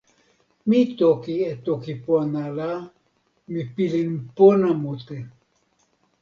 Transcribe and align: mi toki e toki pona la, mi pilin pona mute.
mi 0.69 0.79
toki 1.01 1.35
e 1.49 1.51
toki 1.65 1.93
pona 2.05 2.43
la, 2.57 2.71
mi 3.51 3.61
pilin 3.75 4.09
pona 4.37 4.69
mute. 4.81 5.17